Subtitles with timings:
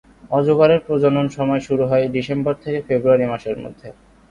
[0.31, 3.87] অজগরের প্রজনন সময় শুরু হয় ডিসেম্বর থেকে ফেব্রুয়ারি মাসের মধ্যে।